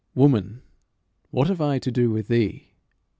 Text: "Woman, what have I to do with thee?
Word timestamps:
"Woman, 0.15 0.63
what 1.29 1.47
have 1.47 1.61
I 1.61 1.77
to 1.77 1.91
do 1.91 2.09
with 2.09 2.27
thee? 2.27 2.69